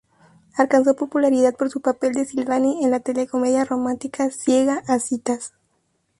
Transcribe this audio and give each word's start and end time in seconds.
Alcanzó 0.55 0.95
popularidad 0.95 1.55
por 1.55 1.69
su 1.69 1.79
papel 1.79 2.13
de 2.13 2.25
Silvani 2.25 2.83
en 2.83 2.89
la 2.89 3.01
telecomedia 3.01 3.65
romántica 3.65 4.31
"Ciega 4.31 4.81
a 4.87 4.97
citas". 4.97 5.53